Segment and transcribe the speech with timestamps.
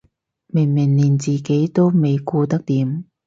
[0.47, 3.03] 明明連自己都未顧得掂